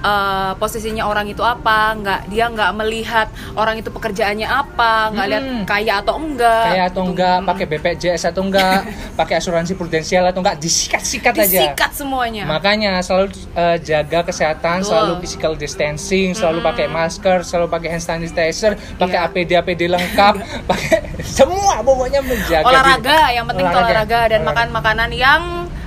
eh, 0.02 0.52
posisinya 0.56 1.04
orang 1.04 1.26
itu 1.26 1.42
apa, 1.42 1.94
nggak 1.94 2.20
dia 2.28 2.46
nggak 2.48 2.72
melihat 2.74 3.28
orang 3.54 3.76
itu 3.76 3.90
pekerjaannya 3.90 4.46
apa, 4.46 5.12
nggak 5.12 5.28
lihat 5.28 5.44
Hmm. 5.46 5.64
kaya 5.64 5.94
atau 5.98 6.16
enggak. 6.16 6.66
Kayak 6.68 6.86
atau 6.86 7.02
gitu. 7.02 7.10
enggak, 7.12 7.36
Mm-mm. 7.36 7.50
pakai 7.50 7.66
BPJS 7.68 8.24
atau 8.26 8.42
enggak, 8.42 8.80
pakai 9.20 9.36
asuransi 9.36 9.74
prudensial 9.74 10.24
atau 10.24 10.40
enggak, 10.40 10.58
disikat-sikat 10.58 11.34
aja. 11.34 11.44
disikat 11.46 11.92
semuanya. 11.92 12.44
Makanya 12.46 13.00
selalu 13.00 13.30
eh, 13.52 13.78
jaga 13.80 14.24
kesehatan, 14.24 14.80
Betul. 14.80 14.90
selalu 14.90 15.12
physical 15.20 15.54
distancing, 15.56 16.32
selalu 16.32 16.60
pakai 16.62 16.88
masker, 16.88 17.42
selalu 17.42 17.68
pakai 17.70 17.90
hand 17.92 18.04
sanitizer, 18.04 18.74
pakai 18.96 19.18
Iya. 19.18 19.28
APD 19.28 19.52
APD 19.56 19.82
lengkap, 19.88 20.34
pakai 20.70 20.98
semua 21.26 21.82
pokoknya 21.82 22.22
menjaga 22.22 22.64
olahraga, 22.64 23.18
diri. 23.26 23.36
yang 23.36 23.46
penting 23.50 23.66
Olahraga. 23.66 23.86
olahraga 23.90 24.20
dan 24.30 24.42
Olahraga. 24.42 24.50
makan 24.54 24.68
makanan 24.72 25.10
yang 25.12 25.42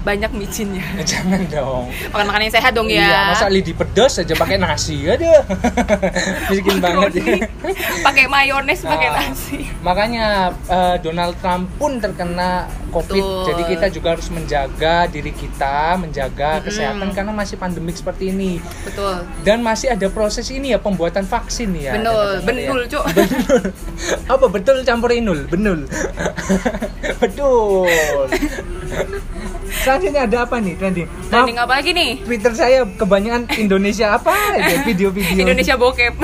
banyak 0.08 0.30
micinnya. 0.32 0.80
Jangan 1.12 1.44
dong. 1.52 1.84
Makan 2.08 2.24
makanan 2.24 2.44
yang 2.48 2.56
sehat 2.56 2.72
dong 2.72 2.88
ya. 2.88 3.04
Iya, 3.04 3.20
masa 3.36 3.46
lidi 3.52 3.76
pedas 3.76 4.16
aja 4.16 4.32
pakai 4.32 4.56
nasi 4.56 5.04
aduh. 5.04 5.44
Miskin 6.50 6.80
banget 6.80 7.20
ya. 7.20 7.44
pakai 8.00 8.24
mayones, 8.24 8.80
pakai 8.80 9.08
Ah. 9.12 9.20
nasi. 9.20 9.68
Makanya 9.84 10.26
eh, 10.64 10.96
Donald 11.04 11.36
Trump 11.38 11.68
pun 11.76 12.00
terkena 12.00 12.64
COVID. 12.88 13.20
Betul. 13.20 13.44
Jadi 13.44 13.62
kita 13.68 13.86
juga 13.92 14.08
harus 14.16 14.32
menjaga 14.32 15.04
diri 15.06 15.28
kita, 15.28 16.00
menjaga 16.00 16.64
kesehatan 16.64 17.12
karena 17.12 17.36
masih 17.36 17.60
pandemik 17.60 17.92
seperti 17.94 18.32
ini. 18.32 18.56
Betul. 18.82 19.28
Dan 19.44 19.60
masih 19.60 19.92
ada 19.92 20.08
proses 20.08 20.48
ini 20.48 20.72
ya 20.72 20.80
pembuatan 20.80 21.28
vaksin 21.28 21.76
ya. 21.76 21.92
Benul, 21.92 22.40
dengar-dengar 22.40 22.56
ya. 22.56 22.68
benul, 22.72 22.82
Cuk. 22.88 23.04
Benul. 23.18 23.62
Apa 24.24 24.46
betul 24.48 24.76
campur 24.82 25.12
inul? 25.12 25.44
Benul. 25.44 25.84
betul. 27.20 27.84
Selanjutnya 29.98 30.30
ada 30.30 30.38
apa 30.46 30.56
nih 30.62 30.74
trending? 30.78 31.06
Maaf, 31.10 31.26
Trending 31.26 31.58
apa 31.58 31.72
lagi 31.74 31.90
nih? 31.90 32.10
Twitter 32.22 32.52
saya 32.54 32.78
kebanyakan 32.86 33.50
Indonesia 33.58 34.14
apa 34.14 34.30
ya 34.62 34.78
video-video. 34.86 35.42
Indonesia 35.42 35.74
bokep. 35.74 36.14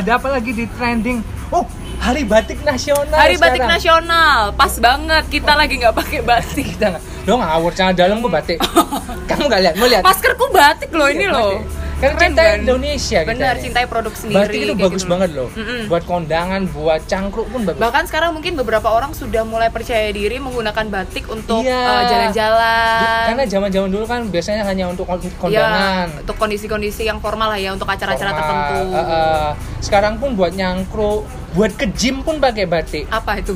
Ada 0.00 0.16
apa 0.16 0.28
lagi 0.32 0.56
di 0.56 0.64
trending? 0.72 1.20
Oh, 1.52 1.68
Hari 2.00 2.24
Batik 2.24 2.64
Nasional. 2.64 3.12
Hari 3.12 3.36
Batik 3.36 3.60
sekarang. 3.60 3.76
Nasional. 3.76 4.40
Pas 4.56 4.72
banget 4.80 5.24
kita 5.28 5.52
lagi 5.52 5.76
nggak 5.76 5.92
pakai 5.92 6.24
batik. 6.24 6.64
Kita 6.64 6.96
nggak, 6.96 7.02
lo 7.28 7.34
ngawur 7.36 7.72
celana 7.76 7.92
dalam 7.92 8.24
gue 8.24 8.32
batik. 8.32 8.56
Kamu 9.28 9.44
nggak 9.44 9.60
lihat? 9.60 9.74
Mau 9.76 9.84
lihat? 9.84 10.00
Maskerku 10.00 10.48
batik 10.48 10.88
loh 10.96 11.12
ini 11.12 11.28
Iya, 11.28 11.36
loh. 11.36 11.60
Kan 12.00 12.16
Keren 12.16 12.32
cinta 12.32 12.40
kan? 12.42 12.56
Indonesia 12.58 13.18
kita 13.20 13.28
Benar, 13.28 13.52
ini. 13.52 13.62
cintai 13.62 13.84
produk 13.84 14.14
sendiri. 14.14 14.40
Batik 14.40 14.60
itu 14.62 14.72
bagus 14.74 15.02
gitu. 15.04 15.12
banget 15.12 15.30
loh. 15.30 15.48
Mm-mm. 15.52 15.84
Buat 15.86 16.04
kondangan, 16.04 16.62
buat 16.66 17.00
cangkruk 17.04 17.46
pun 17.46 17.60
bagus. 17.62 17.76
Bahkan 17.78 18.04
sekarang 18.08 18.30
mungkin 18.32 18.56
beberapa 18.56 18.88
orang 18.88 19.12
sudah 19.12 19.44
mulai 19.44 19.68
percaya 19.68 20.08
diri 20.08 20.40
menggunakan 20.40 20.88
batik 20.88 21.28
untuk 21.28 21.60
Iya. 21.60 21.76
eh, 21.76 22.02
jalan-jalan. 22.08 23.24
Karena 23.28 23.44
zaman-zaman 23.44 23.88
dulu 23.90 24.04
kan 24.06 24.20
biasanya 24.26 24.64
hanya 24.64 24.88
untuk 24.88 25.04
Iya, 25.04 25.28
kondangan. 25.36 26.08
untuk 26.24 26.36
kondisi-kondisi 26.38 27.04
yang 27.04 27.20
formal 27.20 27.52
lah 27.52 27.60
ya, 27.60 27.70
untuk 27.70 27.84
acara-acara 27.84 28.32
tertentu. 28.32 28.74
Eh, 28.90 29.04
eh. 29.04 29.48
Sekarang 29.78 30.16
pun 30.16 30.32
buat 30.32 30.56
nyangkruk, 30.56 31.20
buat 31.52 31.72
ke 31.74 31.84
gym 31.90 32.24
pun 32.24 32.40
pakai 32.40 32.64
batik. 32.64 33.04
Apa 33.08 33.36
itu? 33.36 33.52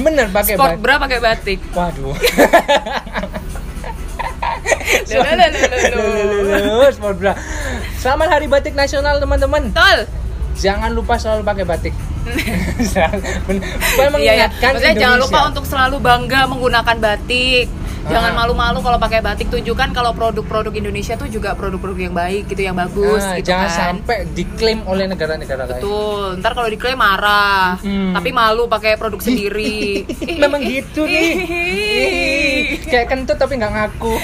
Bener 0.00 0.32
pakai 0.32 0.56
Sport 0.56 0.70
batik. 0.70 0.80
bra 0.80 0.94
pakai 0.96 1.18
batik. 1.20 1.58
Waduh. 1.70 2.16
Sport 6.92 7.16
bra. 7.18 7.32
Selamat 8.02 8.28
Hari 8.32 8.50
Batik 8.50 8.74
Nasional 8.74 9.22
teman-teman. 9.22 9.70
Betul. 9.70 9.98
Jangan 10.58 10.90
lupa 10.90 11.14
selalu 11.16 11.46
pakai 11.46 11.64
batik. 11.64 11.94
Supaya 12.82 13.08
Iya 13.08 14.02
ya. 14.02 14.10
mengingatkan 14.10 14.70
Maksudnya 14.74 14.94
jangan 14.96 15.18
lupa 15.18 15.38
untuk 15.48 15.64
selalu 15.64 15.96
bangga 15.98 16.40
menggunakan 16.46 16.96
batik. 16.98 17.66
Jangan 18.02 18.34
Ah. 18.34 18.36
malu-malu 18.36 18.82
kalau 18.82 18.98
pakai 18.98 19.22
batik. 19.22 19.46
Tunjukkan 19.48 19.94
kalau 19.94 20.10
produk-produk 20.10 20.74
Indonesia 20.74 21.14
tuh 21.14 21.30
juga 21.30 21.54
produk-produk 21.54 22.02
yang 22.02 22.14
baik 22.16 22.50
gitu, 22.50 22.66
yang 22.66 22.74
bagus 22.74 23.22
Nah, 23.22 23.38
gitu 23.38 23.46
jangan 23.48 23.68
kan. 23.68 23.78
sampai 23.94 24.26
diklaim 24.28 24.82
oleh 24.84 25.06
negara-negara 25.06 25.62
lain. 25.64 25.78
Betul. 25.78 26.26
Ntar 26.42 26.52
kalau 26.52 26.66
diklaim 26.66 26.98
marah. 26.98 27.78
Mm. 27.78 28.10
Tapi 28.12 28.30
malu 28.34 28.66
pakai 28.66 28.98
produk 28.98 29.22
sendiri. 29.22 30.02
Memang 30.42 30.58
gitu 30.60 31.06
nih. 31.06 31.30
Ih, 31.46 32.62
Kayak 32.82 33.06
kentut 33.08 33.38
tapi 33.38 33.54
nggak 33.54 33.70
ngaku. 33.70 34.14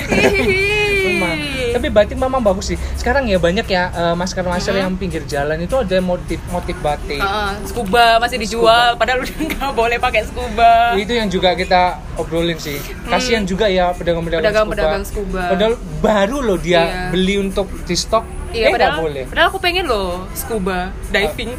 Memang. 1.18 1.36
Tapi 1.74 1.86
batik 1.88 2.16
memang 2.16 2.40
bagus 2.40 2.70
sih. 2.70 2.78
Sekarang 2.94 3.26
ya 3.26 3.36
banyak 3.36 3.66
ya 3.66 3.90
eh, 3.90 4.14
masker-masker 4.14 4.74
yang 4.74 4.94
pinggir 4.94 5.22
jalan 5.24 5.58
itu 5.58 5.74
ada 5.74 5.98
motif-motif 5.98 6.76
batik. 6.78 7.18
Heeh, 7.18 7.50
scuba 7.66 8.16
masih 8.16 8.38
dijual 8.38 8.94
padahal 8.94 9.20
udah 9.24 9.34
nggak 9.34 9.72
boleh 9.72 9.98
pakai 9.98 10.22
scuba. 10.22 10.94
Itu 10.94 11.12
yang 11.12 11.26
juga 11.26 11.52
kita 11.52 11.82
obrolin 12.14 12.56
sih. 12.56 12.78
Kasihan 13.04 13.42
juga 13.42 13.66
ya 13.66 13.90
pedagang-pedagang 13.90 14.40
Hmm. 14.40 14.50
Pedagang-pedagang 14.70 15.04
scuba. 15.04 15.42
Padahal 15.50 15.74
baru 15.98 16.38
loh 16.40 16.56
dia 16.56 16.78
Iya. 16.78 17.02
beli 17.10 17.34
untuk 17.38 17.66
di 17.82 17.92
stok. 17.92 18.24
Iya, 18.48 18.64
eh, 18.64 18.72
padahal, 18.72 18.96
boleh. 19.02 19.24
padahal 19.28 19.48
aku 19.50 19.58
pengen 19.58 19.84
loh 19.84 20.24
scuba 20.32 20.88
diving. 21.10 21.52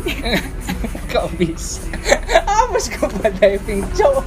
Kok 1.12 1.26
bisa? 1.38 1.86
Apa 2.66 2.78
scuba 2.78 3.30
diving, 3.30 3.86
cowok? 3.94 4.26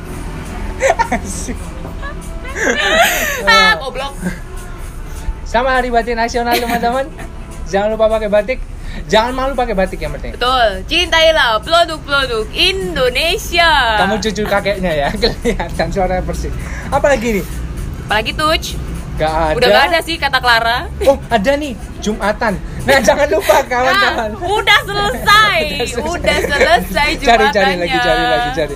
Asik. 1.11 1.59
ah, 3.45 3.75
goblok. 3.79 4.15
Sama 5.53 5.77
Hari 5.77 5.93
Batik 5.93 6.17
Nasional 6.17 6.57
teman-teman. 6.57 7.05
Jangan 7.73 7.93
lupa 7.93 8.09
pakai 8.09 8.33
batik. 8.33 8.59
Jangan 9.09 9.33
malu 9.37 9.53
pakai 9.53 9.77
batik 9.77 10.01
yang 10.01 10.13
penting. 10.17 10.33
Betul. 10.33 10.85
Cintailah 10.89 11.61
produk-produk 11.61 12.49
Indonesia. 12.53 14.01
Kamu 14.01 14.17
cucu 14.21 14.43
kakeknya 14.49 14.93
ya, 14.93 15.09
kelihatan 15.21 15.89
suaranya 15.93 16.25
persis. 16.25 16.53
Apa 16.89 17.13
lagi 17.13 17.41
nih? 17.41 17.45
apalagi 18.03 18.33
tuh? 18.37 18.53
Gak 19.17 19.33
ada. 19.33 19.57
Udah 19.57 19.69
gak 19.73 19.85
ada 19.93 19.99
sih 20.05 20.17
kata 20.21 20.39
Clara. 20.41 20.79
Oh, 21.09 21.17
ada 21.33 21.53
nih 21.57 21.73
Jumatan. 22.05 22.53
Nah, 22.85 23.01
jangan 23.09 23.29
lupa 23.29 23.57
kawan-kawan. 23.65 24.31
Nah, 24.37 24.49
udah 24.53 24.79
selesai. 24.85 25.61
udah 26.01 26.39
selesai 26.49 27.09
Cari 27.21 27.45
jumatannya. 27.49 27.53
cari 27.53 27.75
lagi, 27.81 27.99
cari 28.01 28.25
lagi, 28.25 28.49
cari. 28.57 28.75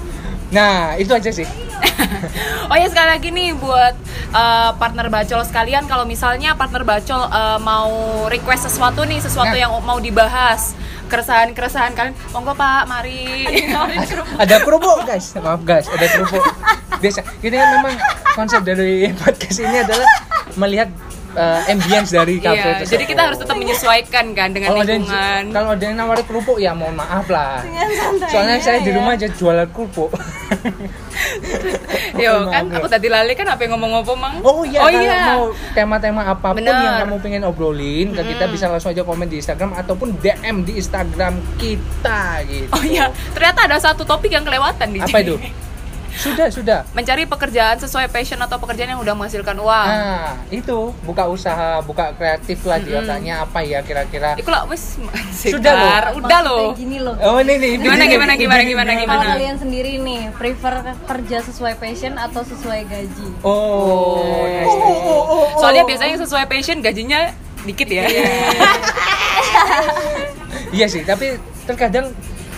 Nah, 0.53 0.97
itu 0.97 1.13
aja 1.13 1.31
sih. 1.33 1.66
oh 2.71 2.77
ya 2.77 2.87
sekali 2.87 3.09
lagi 3.09 3.29
nih 3.29 3.55
buat 3.55 3.95
uh, 4.31 4.71
partner 4.75 5.07
bacol 5.07 5.43
sekalian 5.43 5.85
kalau 5.85 6.05
misalnya 6.05 6.55
partner 6.55 6.83
bacol 6.83 7.25
uh, 7.25 7.59
mau 7.59 7.91
request 8.27 8.67
sesuatu 8.67 9.03
nih 9.03 9.19
sesuatu 9.19 9.49
Nah. 9.49 9.61
yang 9.61 9.73
mau 9.81 9.97
dibahas 9.97 10.75
keresahan-keresahan 11.07 11.95
kalian 11.95 12.15
monggo 12.31 12.51
pak 12.53 12.83
mari. 12.85 13.47
Ada 14.37 14.59
kerupuk, 14.59 15.07
guys. 15.07 15.39
Maaf, 15.39 15.63
guys, 15.63 15.87
ada 15.87 16.03
kerupuk. 16.05 16.43
Biasa. 16.99 17.23
Ini 17.39 17.55
kan 17.55 17.69
memang 17.75 17.95
konsep 18.35 18.61
dari 18.61 18.91
podcast 19.15 19.59
ini 19.61 19.77
adalah 19.81 20.09
melihat 20.57 20.91
eh, 21.33 21.71
ambience 21.71 22.11
dari 22.11 22.41
kafe 22.41 22.59
Iya, 22.59 22.65
tersebut. 22.77 22.91
jadi 22.91 23.05
kita 23.07 23.21
harus 23.23 23.39
tetap 23.39 23.55
menyesuaikan 23.55 24.25
kan 24.33 24.49
dengan 24.51 24.69
kalau 24.69 24.83
ada 24.83 24.91
yang, 24.91 25.05
lingkungan. 25.05 25.43
kalau 25.53 25.69
ada 25.71 25.85
yang 25.85 25.97
nawarin 25.97 26.25
kerupuk 26.25 26.57
ya 26.59 26.73
mohon 26.73 26.97
maaf 26.97 27.27
lah. 27.29 27.63
Soalnya 28.27 28.57
saya 28.59 28.79
di 28.81 28.91
rumah 28.91 29.15
aja 29.15 29.29
jualan 29.29 29.69
kerupuk. 29.71 30.11
Yo 32.23 32.49
kan 32.49 32.65
maaf, 32.71 32.79
aku 32.81 32.87
tadi 32.89 33.09
lali 33.11 33.33
kan 33.35 33.47
apa 33.51 33.61
yang 33.67 33.77
ngomong-ngomong 33.77 34.19
mang? 34.19 34.35
Oh 34.43 34.63
iya, 34.63 34.81
oh 34.83 34.91
iya. 34.91 35.37
mau 35.37 35.45
tema-tema 35.75 36.23
apa 36.23 36.55
pun 36.55 36.63
Bener. 36.63 36.73
yang 36.73 37.03
kamu 37.07 37.17
pengen 37.21 37.43
obrolin 37.45 38.15
ke 38.15 38.23
kita 38.35 38.45
bisa 38.49 38.71
langsung 38.71 38.95
aja 38.95 39.03
komen 39.03 39.27
di 39.29 39.43
Instagram 39.43 39.75
ataupun 39.77 40.17
DM 40.23 40.63
di 40.65 40.79
Instagram 40.79 41.39
kita 41.59 42.47
gitu. 42.47 42.73
Oh 42.73 42.83
iya, 42.87 43.11
ternyata 43.35 43.67
ada 43.67 43.77
satu 43.83 44.07
topik 44.07 44.33
yang 44.33 44.47
kelewatan 44.47 44.95
di 44.95 45.01
Apa 45.03 45.21
sini. 45.21 45.25
itu? 45.27 45.37
Sudah, 46.17 46.49
sudah. 46.49 46.79
Mencari 46.97 47.29
pekerjaan 47.29 47.77
sesuai 47.77 48.09
passion 48.09 48.41
atau 48.41 48.57
pekerjaan 48.57 48.97
yang 48.97 49.01
udah 49.05 49.13
menghasilkan 49.13 49.57
uang. 49.61 49.87
Nah, 49.87 50.33
itu 50.49 50.91
buka 51.05 51.29
usaha, 51.29 51.85
buka 51.85 52.17
kreatif 52.17 52.65
lah 52.65 52.81
di 52.81 52.97
otaknya 52.97 53.45
apa 53.45 53.61
ya 53.61 53.85
kira-kira. 53.85 54.33
Iku 54.41 54.49
lah 54.49 54.65
wis 54.65 54.97
Sudah 55.37 55.73
loh. 55.77 56.25
Udah 56.25 56.41
loh. 56.41 56.73
Maksudnya 56.73 56.81
gini 56.81 56.99
loh 57.05 57.15
Oh 57.21 57.37
ini 57.39 57.55
nih. 57.61 57.73
Gimana, 57.79 58.05
gimana, 58.09 58.33
gimana, 58.35 58.63
gimana, 58.65 58.91
kalau 58.97 59.03
gimana? 59.05 59.27
kalian 59.37 59.57
sendiri 59.61 59.93
nih 60.01 60.23
prefer 60.33 60.75
kerja 61.05 61.39
sesuai 61.45 61.75
passion 61.77 62.17
atau 62.17 62.43
sesuai 62.43 62.81
gaji 62.89 63.29
Oh, 63.45 64.43
nice, 64.49 64.73
nice. 64.73 65.61
Soalnya 65.61 65.85
biasanya 65.85 66.11
yang 66.17 66.23
sesuai 66.25 66.45
passion 66.49 66.79
gajinya 66.81 67.21
dikit 67.67 67.89
ya. 67.91 68.07
Iya 70.73 70.87
sih, 70.93 71.03
tapi 71.05 71.37
terkadang 71.67 72.15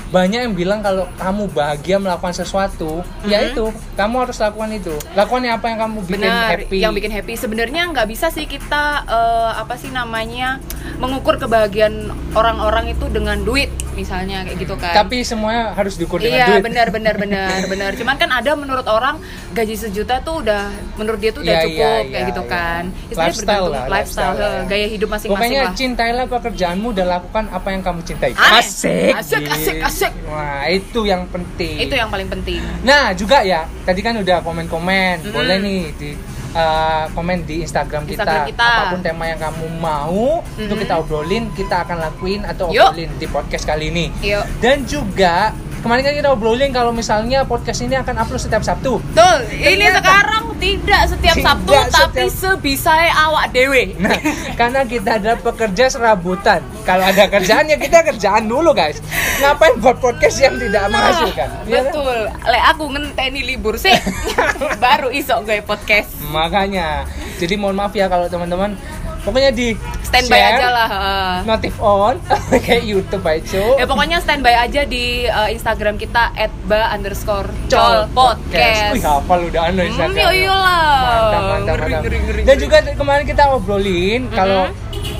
banyak 0.09 0.41
yang 0.49 0.55
bilang 0.57 0.81
kalau 0.81 1.05
kamu 1.21 1.53
bahagia 1.53 2.00
melakukan 2.00 2.33
sesuatu, 2.33 3.05
ya 3.29 3.45
itu 3.45 3.69
kamu 3.93 4.25
harus 4.25 4.41
lakukan 4.41 4.71
itu. 4.73 4.95
Lakukan 5.12 5.45
apa 5.53 5.67
yang 5.69 5.79
kamu 5.85 5.99
bikin 6.09 6.25
Benar, 6.25 6.49
happy. 6.65 6.77
yang 6.81 6.93
bikin 6.97 7.12
happy. 7.12 7.35
Sebenarnya 7.37 7.93
nggak 7.93 8.09
bisa 8.09 8.33
sih 8.33 8.49
kita 8.49 9.05
eh, 9.05 9.50
apa 9.61 9.77
sih 9.77 9.93
namanya 9.93 10.65
mengukur 10.97 11.37
kebahagiaan 11.37 12.09
orang-orang 12.33 12.97
itu 12.97 13.05
dengan 13.12 13.45
duit. 13.45 13.69
Misalnya 13.99 14.47
kayak 14.47 14.59
gitu 14.59 14.75
kan 14.75 14.95
Tapi 14.95 15.21
semuanya 15.21 15.75
harus 15.75 15.99
diukur 15.99 16.19
dengan 16.19 16.38
Iya 16.38 16.47
duit. 16.55 16.62
benar 16.62 16.87
benar 16.88 17.14
benar 17.19 17.59
benar. 17.73 17.90
Cuman 17.93 18.14
kan 18.14 18.31
ada 18.31 18.55
menurut 18.55 18.87
orang 18.87 19.19
gaji 19.50 19.75
sejuta 19.75 20.23
tuh 20.23 20.40
udah 20.40 20.71
menurut 20.95 21.19
dia 21.19 21.31
tuh 21.31 21.43
udah 21.43 21.50
Iya, 21.50 21.64
cukup 21.64 21.83
iya, 21.83 21.90
kayak 22.07 22.14
iya, 22.14 22.31
gitu 22.31 22.43
iya. 22.43 22.52
kan. 22.52 22.83
Sebenarnya 22.88 23.26
Lifestyle 23.28 23.67
lah, 23.67 23.85
lifestyle, 23.88 24.35
lifestyle, 24.37 24.67
gaya 24.67 24.87
hidup 24.87 25.09
masing-masing 25.09 25.35
Pokoknya 25.35 25.62
lah. 25.64 25.75
cintailah 25.75 26.25
pekerjaanmu 26.28 26.88
dan 26.93 27.07
lakukan 27.11 27.45
apa 27.50 27.69
yang 27.69 27.83
kamu 27.83 28.00
cintai. 28.05 28.33
Asik. 28.33 29.12
Asik, 29.12 29.43
asik, 29.45 29.76
asik. 29.83 30.12
Wah, 30.25 30.62
itu 30.64 31.00
yang 31.02 31.26
penting. 31.26 31.75
Itu 31.81 31.95
yang 31.95 32.07
paling 32.07 32.28
penting. 32.28 32.62
Nah, 32.81 33.11
juga 33.12 33.43
ya, 33.43 33.67
tadi 33.83 33.99
kan 33.99 34.14
udah 34.14 34.38
komen-komen. 34.40 35.14
Mm-mm. 35.21 35.35
Boleh 35.35 35.57
nih 35.59 35.81
di 35.93 36.11
uh, 36.52 37.11
komen 37.12 37.43
di 37.43 37.61
Instagram 37.61 38.05
kita. 38.05 38.23
Instagram 38.23 38.47
kita. 38.47 38.64
Apa 38.64 38.85
pun 38.90 39.00
tema 39.00 39.25
yang 39.25 39.40
kamu 39.40 39.67
mau, 39.76 40.40
itu 40.55 40.67
Mm-mm. 40.67 40.81
kita 40.81 40.95
obrolin, 40.97 41.45
kita 41.52 41.83
akan 41.83 41.97
lakuin 42.00 42.40
atau 42.43 42.69
Yuk. 42.69 42.93
obrolin 42.93 43.11
di 43.17 43.26
podcast 43.26 43.64
kali 43.64 43.88
ini. 43.88 44.07
Yuk. 44.21 44.45
Dan 44.59 44.85
juga 44.85 45.50
kemarin 45.78 46.02
kan 46.02 46.14
kita 46.17 46.28
obrolin 46.28 46.71
kalau 46.71 46.90
misalnya 46.90 47.43
podcast 47.43 47.81
ini 47.81 47.95
akan 47.95 48.14
upload 48.19 48.43
setiap 48.43 48.61
Sabtu. 48.61 48.99
Tuh, 48.99 49.37
ini 49.49 49.87
sekarang 49.88 50.59
tidak 50.59 51.07
setiap 51.07 51.37
Tidak 51.38 51.47
Sabtu 51.47 51.71
tapi 51.71 52.26
setiap- 52.26 52.59
sebisa 52.59 52.93
awak 53.14 53.55
dewe. 53.55 53.95
Nah, 53.95 54.11
karena 54.59 54.83
kita 54.83 55.23
adalah 55.23 55.38
pekerja 55.38 55.87
serabutan. 55.87 56.67
Kalau 56.83 57.07
ada 57.07 57.31
kerjaan 57.31 57.71
ya 57.71 57.78
kita 57.78 58.02
kerjaan 58.02 58.50
dulu, 58.50 58.75
guys. 58.75 58.99
Ngapain 59.38 59.78
buat 59.78 60.02
podcast 60.02 60.43
yang 60.43 60.59
tidak 60.59 60.90
menghasilkan? 60.90 61.49
Iya 61.62 61.78
kan? 61.78 61.95
Betul. 61.95 62.19
Lek 62.26 62.62
aku 62.75 62.85
ngenteni 62.90 63.40
libur 63.47 63.78
sih. 63.78 63.95
Baru 64.83 65.14
isok 65.14 65.47
gue 65.47 65.62
podcast. 65.62 66.17
Makanya. 66.28 67.04
Jadi 67.37 67.54
mohon 67.54 67.75
maaf 67.75 67.92
ya 67.92 68.06
kalau 68.06 68.26
teman-teman 68.26 68.75
pokoknya 69.20 69.50
di 69.50 69.76
Standby 70.00 70.40
share, 70.40 70.56
aja 70.56 70.68
lah. 70.70 70.88
eh. 70.88 71.35
Notif 71.44 71.75
on 71.76 72.16
kayak 72.64 72.82
YouTube 72.82 73.20
aja. 73.23 73.62
Ya 73.76 73.85
pokoknya 73.85 74.18
standby 74.18 74.56
aja 74.56 74.82
di 74.82 75.04
eh, 75.23 75.49
Instagram 75.50 75.97
kita 75.97 76.32
@ba 76.64 76.90
underscore 76.90 77.49
Col 77.66 78.08
podcast. 78.11 78.92
Wih, 78.92 79.04
hafal 79.04 79.40
udah 79.44 79.68
anu 79.68 79.78
Hmm, 79.78 79.90
Instagram. 79.90 80.16
iya 80.16 80.28
iyalah. 80.35 80.88
Mantap, 80.99 81.42
mantap, 81.42 81.75
Ngeri, 81.75 81.82
mantap. 81.85 82.02
ngeri, 82.02 82.18
ngeri, 82.20 82.40
Dan 82.42 82.56
juga 82.58 82.76
kemarin 82.88 83.25
kita 83.26 83.42
obrolin 83.50 84.23
kalau 84.30 84.64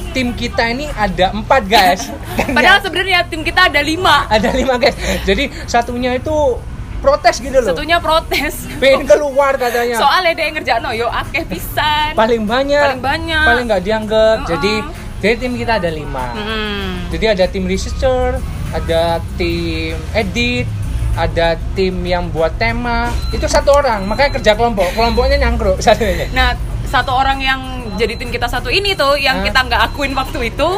tim 0.08 0.32
kita 0.32 0.64
ini 0.66 0.88
ada 0.88 1.26
empat 1.30 1.62
guys. 1.64 2.02
Padahal 2.56 2.80
sebenarnya 2.80 3.28
tim 3.28 3.44
kita 3.44 3.68
ada 3.68 3.80
lima. 3.80 4.24
ada 4.26 4.48
lima 4.50 4.74
guys. 4.74 4.96
Jadi 5.22 5.52
satunya 5.64 6.16
itu 6.16 6.56
protes 6.98 7.38
gitu 7.38 7.54
loh. 7.54 7.70
Satunya 7.70 7.98
protes. 7.98 8.66
Pengen 8.76 9.04
keluar 9.04 9.54
katanya. 9.54 9.96
Soalnya 9.96 10.32
dia 10.32 10.44
yang 10.44 10.54
ngerjain 10.54 10.80
no, 10.80 10.90
yo 10.90 11.06
akeh 11.06 11.42
pisan. 11.44 12.12
paling 12.12 12.44
banyak 12.44 12.78
Paling 12.78 13.00
banyak. 13.00 13.44
paling 13.44 13.64
nggak 13.66 13.82
dianggap 13.82 14.36
Uh-uh. 14.40 14.50
jadi 14.50 14.72
jadi 15.18 15.34
tim 15.36 15.52
kita 15.54 15.72
ada 15.76 15.88
lima 15.88 16.30
Hmm. 16.30 17.06
jadi 17.08 17.32
ada 17.32 17.44
tim 17.46 17.64
researcher 17.64 18.38
ada 18.70 19.02
tim 19.34 19.94
edit 20.12 20.66
ada 21.14 21.46
tim 21.72 21.94
yang 22.00 22.26
buat 22.28 22.54
tema 22.54 23.10
itu 23.28 23.42
satu 23.44 23.72
orang 23.72 24.02
makanya 24.04 24.34
kerja 24.34 24.52
kelompok 24.54 24.86
kelompoknya 24.92 25.38
nyangkruk 25.40 25.78
satunya 25.84 26.30
Nah, 26.30 26.54
satu 26.84 27.10
orang 27.12 27.38
yang 27.38 27.60
jadi 27.94 28.14
tim 28.14 28.28
kita 28.28 28.46
satu 28.46 28.68
ini 28.68 28.94
tuh 28.94 29.14
yang 29.14 29.42
Hah? 29.42 29.44
kita 29.44 29.58
nggak 29.60 29.80
akuin 29.84 30.12
waktu 30.12 30.48
itu, 30.48 30.68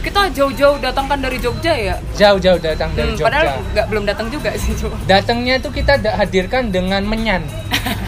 kita 0.00 0.20
jauh-jauh 0.30 0.78
datang 0.78 1.04
kan 1.06 1.18
dari 1.18 1.36
Jogja 1.36 1.72
ya. 1.72 1.96
jauh-jauh 2.14 2.56
datang 2.56 2.88
dari 2.90 3.04
Hmm, 3.06 3.14
Jogja 3.14 3.26
padahal 3.26 3.46
nggak 3.70 3.86
belum 3.86 4.04
datang 4.04 4.26
juga 4.28 4.50
sih 4.54 4.72
coba. 4.74 4.96
datangnya 5.04 5.54
itu 5.56 5.68
kita 5.70 5.92
hadirkan 6.10 6.68
dengan 6.68 7.02
menyan 7.02 7.44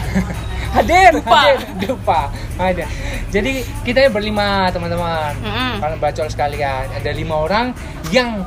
hadir 0.75 1.13
Dupa. 1.13 1.37
hadir 1.37 1.59
dupa 1.79 2.21
ada 2.57 2.85
jadi 3.29 3.51
kita 3.81 4.09
berlima 4.09 4.69
teman-teman 4.69 5.37
Mm-mm. 5.39 5.73
kalau 5.77 5.95
bacol 5.97 6.27
sekalian 6.27 6.89
ada 6.89 7.11
lima 7.11 7.35
orang 7.39 7.65
yang 8.09 8.41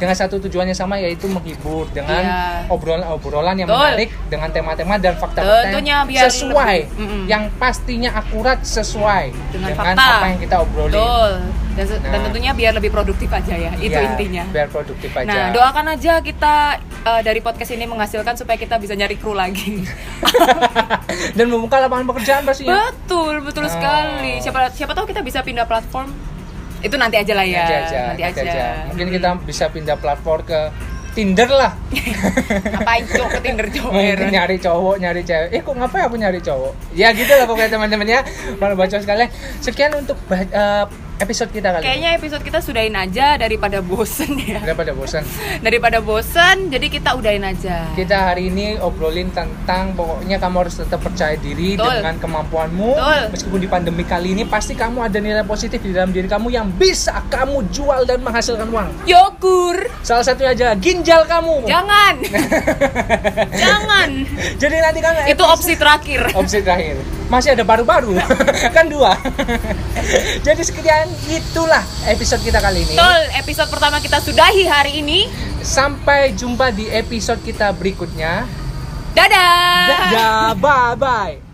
dengan 0.00 0.16
satu 0.16 0.40
tujuannya 0.40 0.72
sama 0.72 0.96
yaitu 0.96 1.28
menghibur 1.28 1.84
dengan 1.90 2.16
Iya. 2.18 2.40
obrolan-obrolan 2.66 3.52
yang 3.54 3.68
Betul. 3.68 3.84
menarik 3.84 4.10
dengan 4.26 4.48
tema-tema 4.48 4.96
dan 4.96 5.14
fakta-fakta 5.14 5.68
Tentunya 5.68 5.94
yang 5.94 6.08
biar 6.08 6.24
sesuai 6.26 6.76
lebih- 6.80 6.98
Mm-mm. 6.98 7.22
yang 7.28 7.42
pastinya 7.54 8.10
akurat 8.14 8.58
sesuai 8.60 9.24
Dengan 9.50 9.68
dengan, 9.70 9.86
fakta. 9.92 10.08
apa 10.16 10.26
yang 10.26 10.40
kita 10.40 10.56
obrolin 10.58 10.96
Betul. 10.96 11.32
Dan, 11.70 11.84
se- 11.86 12.00
dan 12.00 12.10
Nah. 12.10 12.22
tentunya 12.26 12.50
biar 12.50 12.72
lebih 12.72 12.90
produktif 12.90 13.30
aja 13.30 13.54
ya. 13.54 13.70
Itu 13.74 13.94
Iya, 13.94 14.08
intinya. 14.10 14.44
biar 14.50 14.68
produktif 14.68 15.12
aja 15.12 15.28
Nah, 15.28 15.46
doakan 15.50 15.86
aja 15.90 16.12
kita 16.18 16.54
eh, 17.00 17.22
dari 17.22 17.38
podcast 17.38 17.70
ini 17.70 17.84
menghasilkan 17.84 18.34
supaya 18.34 18.56
kita 18.56 18.76
bisa 18.76 18.92
nyari 18.92 19.14
kru 19.14 19.32
lagi. 19.32 19.84
dan 21.36 21.46
membuka 21.46 21.78
lapangan 21.78 22.06
pekerjaan 22.06 22.42
pastinya 22.42 22.88
betul, 22.88 23.40
betul 23.40 23.64
Oh. 23.64 23.70
sekali. 23.70 24.40
Siapa 24.40 24.70
siapa 24.70 24.92
tahu 24.92 25.06
kita 25.06 25.20
bisa 25.20 25.40
pindah 25.40 25.64
platform. 25.64 26.10
Itu 26.80 26.96
nanti 26.96 27.16
aja 27.20 27.32
lah 27.36 27.46
ya. 27.46 27.62
nanti 27.62 27.74
aja, 27.76 27.98
nanti 28.12 28.22
nanti 28.24 28.40
aja. 28.40 28.50
aja. 28.50 28.66
Mungkin 28.92 29.06
kita 29.12 29.28
bisa 29.44 29.64
pindah 29.68 29.96
platform 30.00 30.42
ke 30.44 30.60
Tinder 31.10 31.50
lah. 31.50 31.74
Ngapain 32.72 33.02
cok 33.02 33.28
ke 33.34 33.38
Tinder? 33.42 33.66
Mungkin 33.66 33.98
heran. 33.98 34.30
nyari 34.30 34.56
cowok, 34.62 34.96
nyari 35.02 35.22
cewek. 35.26 35.48
Eh 35.50 35.60
kok 35.66 35.74
ngapain 35.74 36.06
aku 36.06 36.16
nyari 36.16 36.38
cowok? 36.38 36.72
Ya 36.94 37.10
gitu 37.10 37.34
lah 37.34 37.50
pokoknya 37.50 37.70
teman-teman 37.74 38.06
ya. 38.06 38.20
Kalau 38.56 38.74
baca 38.78 38.94
sekalian. 38.94 39.28
Sekian 39.58 39.90
untuk 39.98 40.14
eh, 40.30 40.86
episode 41.20 41.50
kita 41.52 41.68
kali. 41.70 41.84
Kayaknya 41.84 42.10
episode 42.16 42.42
kita 42.42 42.58
sudahin 42.58 42.96
aja 42.96 43.36
daripada 43.36 43.84
bosen 43.84 44.40
ya. 44.40 44.58
Daripada 44.64 44.96
bosan. 44.96 45.22
Daripada 45.66 45.98
bosen, 46.00 46.72
jadi 46.72 46.86
kita 46.88 47.12
udahin 47.12 47.44
aja. 47.44 47.92
Kita 47.92 48.32
hari 48.32 48.48
ini 48.48 48.80
obrolin 48.80 49.28
tentang 49.30 49.92
pokoknya 49.92 50.40
kamu 50.40 50.56
harus 50.64 50.80
tetap 50.80 51.04
percaya 51.04 51.36
diri 51.36 51.76
Betul. 51.76 52.00
dengan 52.00 52.14
kemampuanmu. 52.16 52.90
Betul. 52.96 53.20
Meskipun 53.36 53.58
di 53.60 53.68
pandemi 53.68 54.04
kali 54.08 54.32
ini 54.32 54.48
pasti 54.48 54.72
kamu 54.72 55.04
ada 55.04 55.20
nilai 55.20 55.44
positif 55.44 55.84
di 55.84 55.92
dalam 55.92 56.10
diri 56.10 56.26
kamu 56.26 56.48
yang 56.48 56.72
bisa 56.72 57.20
kamu 57.28 57.68
jual 57.68 58.08
dan 58.08 58.24
menghasilkan 58.24 58.66
uang. 58.72 58.88
Yogur, 59.04 59.76
Salah 60.00 60.24
satunya 60.24 60.56
aja 60.56 60.66
ginjal 60.74 61.28
kamu. 61.28 61.68
jangan, 61.68 62.14
jangan. 63.62 64.08
Jadi 64.56 64.76
nanti 64.80 65.00
kan 65.04 65.12
Itu 65.28 65.44
opsi 65.44 65.76
terakhir. 65.76 66.32
opsi 66.32 66.64
terakhir 66.64 66.96
masih 67.30 67.54
ada 67.54 67.62
baru-baru 67.62 68.18
kan 68.76 68.90
dua 68.90 69.14
jadi 70.42 70.58
sekian 70.66 71.09
itulah 71.28 71.82
episode 72.04 72.40
kita 72.40 72.58
kali 72.58 72.82
ini 72.82 72.94
Betul, 72.94 73.20
episode 73.36 73.68
pertama 73.68 73.96
kita 73.98 74.18
sudahi 74.18 74.64
hari 74.64 74.92
ini. 74.98 75.26
sampai 75.60 76.32
jumpa 76.32 76.70
di 76.70 76.88
episode 76.88 77.40
kita 77.40 77.70
berikutnya 77.70 78.48
Dadah. 79.10 79.86
dadah 79.86 80.46
bye 80.54 80.94
bye 80.96 81.49